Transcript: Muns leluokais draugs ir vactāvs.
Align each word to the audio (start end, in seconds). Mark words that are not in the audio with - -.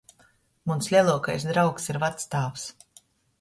Muns 0.71 0.89
leluokais 0.93 1.45
draugs 1.51 1.85
ir 1.93 2.01
vactāvs. 2.05 2.67